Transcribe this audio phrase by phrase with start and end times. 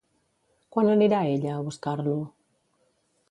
[0.75, 2.17] Quan anirà ella a buscar-lo?